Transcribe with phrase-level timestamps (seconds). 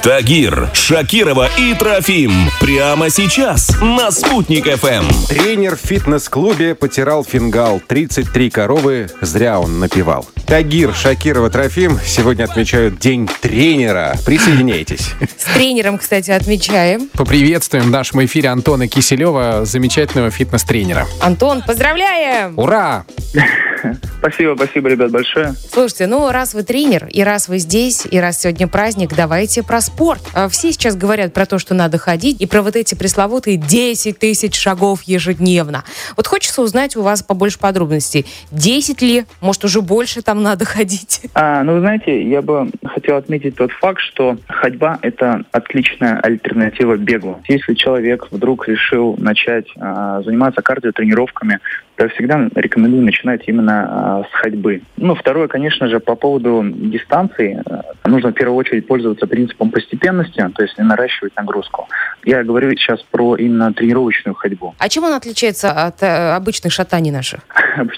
[0.00, 2.30] Тагир, Шакирова и Трофим.
[2.60, 5.26] Прямо сейчас на «Спутник ФМ».
[5.26, 7.82] Тренер в фитнес-клубе потирал фингал.
[7.84, 10.24] 33 коровы зря он напевал.
[10.46, 14.14] Тагир, Шакирова, Трофим сегодня отмечают День тренера.
[14.24, 15.14] Присоединяйтесь.
[15.36, 17.08] С тренером, кстати, отмечаем.
[17.14, 21.08] Поприветствуем в нашем эфире Антона Киселева, замечательного фитнес-тренера.
[21.20, 22.56] Антон, поздравляем!
[22.56, 23.04] Ура!
[24.18, 25.52] Спасибо, спасибо, ребят, большое.
[25.70, 29.80] Слушайте, ну раз вы тренер, и раз вы здесь, и раз сегодня праздник, давайте про
[29.80, 30.20] спорт.
[30.34, 34.18] А Все сейчас говорят про то, что надо ходить, и про вот эти пресловутые 10
[34.18, 35.84] тысяч шагов ежедневно.
[36.16, 38.26] Вот хочется узнать у вас побольше подробностей.
[38.50, 39.24] 10 ли?
[39.40, 41.22] Может, уже больше там надо ходить?
[41.34, 46.96] А, ну, вы знаете, я бы хотел отметить тот факт, что ходьба– это отличная альтернатива
[46.96, 47.40] бегу.
[47.46, 51.60] Если человек вдруг решил начать а, заниматься кардиотренировками,
[51.96, 54.82] то я всегда рекомендую начинать именно а, с ходьбы.
[54.96, 57.62] Ну, второе, конечно же, по поводу дистанции.
[57.70, 61.88] а, Нужно в первую очередь пользоваться принципом постепенности, то есть не наращивать нагрузку.
[62.24, 64.74] Я говорю сейчас про именно тренировочную ходьбу.
[64.78, 67.40] А чем он отличается от э, обычных шатаний наших?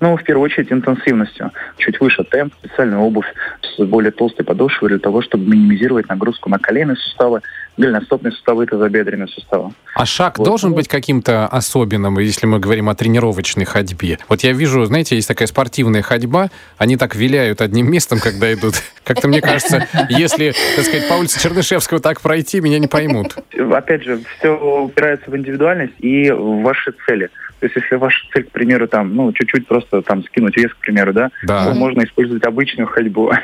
[0.00, 1.50] Ну, в первую очередь, интенсивностью.
[1.78, 3.26] Чуть выше темп, специальную обувь
[3.62, 7.40] с более толстой подошвой для того, чтобы минимизировать нагрузку на коленные суставы,
[7.76, 9.72] голеностопные суставы и тазобедренные суставы.
[9.94, 14.18] А шаг Вот, должен быть каким-то особенным, если мы говорим о тренировочной ходьбе?
[14.28, 18.74] Вот я вижу, знаете, есть такая спортивная ходьба, они так виляют одним местом, когда идут.
[19.04, 23.36] Как-то мне кажется, если, так сказать, по улице Чернышевского так пройти, меня не поймут.
[23.72, 27.30] Опять же, все упирается в индивидуальность и в ваши цели.
[27.60, 30.76] То есть, если ваша цель, к примеру, там, ну, чуть-чуть просто там скинуть вес, к
[30.78, 31.64] примеру, да, Да.
[31.64, 33.32] то можно использовать обычную ходьбу.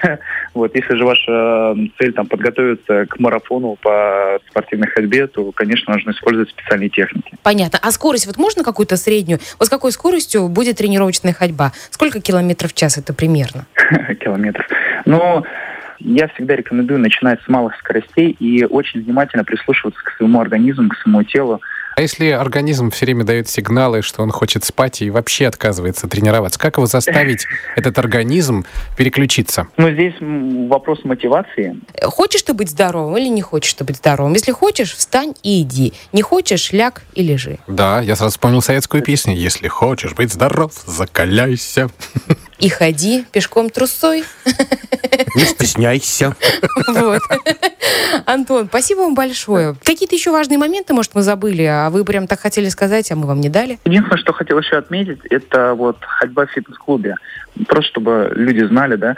[0.52, 6.10] Вот, если же ваша цель там подготовиться к марафону по спортивной ходьбе, то, конечно, нужно
[6.10, 7.32] использовать специальные техники.
[7.44, 7.78] Понятно.
[7.80, 9.38] А скорость вот можно какую-то среднюю?
[9.60, 11.72] Вот с какой скоростью будет тренировочная ходьба?
[11.90, 13.66] Сколько километров в час это примерно?
[14.20, 14.66] километров.
[15.04, 15.44] Но
[16.00, 20.96] я всегда рекомендую начинать с малых скоростей и очень внимательно прислушиваться к своему организму, к
[20.96, 21.60] своему телу.
[21.96, 26.58] А если организм все время дает сигналы, что он хочет спать и вообще отказывается тренироваться,
[26.58, 27.46] как его заставить,
[27.76, 28.64] этот организм,
[28.96, 29.66] переключиться?
[29.76, 31.76] Но здесь вопрос мотивации.
[32.02, 34.32] Хочешь ты быть здоровым или не хочешь ты быть здоровым?
[34.32, 35.92] Если хочешь, встань и иди.
[36.12, 37.58] Не хочешь, ляг и лежи.
[37.66, 41.90] Да, я сразу вспомнил советскую песню «Если хочешь быть здоров, закаляйся».
[42.60, 44.24] И ходи пешком трусой.
[45.34, 46.34] Не стесняйся.
[46.86, 47.22] Вот.
[48.26, 49.74] Антон, спасибо вам большое.
[49.82, 53.26] Какие-то еще важные моменты, может, мы забыли, а вы прям так хотели сказать, а мы
[53.26, 53.78] вам не дали?
[53.84, 57.16] Единственное, что хотел еще отметить, это вот ходьба в фитнес-клубе.
[57.66, 59.16] Просто чтобы люди знали, да,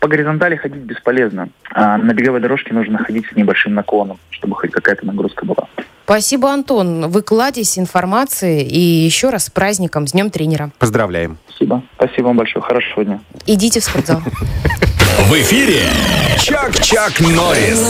[0.00, 1.48] по горизонтали ходить бесполезно.
[1.72, 5.68] А на беговой дорожке нужно ходить с небольшим наклоном, чтобы хоть какая-то нагрузка была.
[6.06, 7.10] Спасибо, Антон.
[7.10, 8.62] Вы кладезь информации.
[8.62, 10.70] И еще раз с праздником, с Днем тренера.
[10.78, 11.36] Поздравляем.
[11.48, 11.82] Спасибо.
[11.96, 12.64] Спасибо вам большое.
[12.64, 13.20] Хорошего дня.
[13.44, 14.20] Идите в спортзал.
[14.20, 15.82] В эфире
[16.38, 17.82] Чак-Чак Норрис.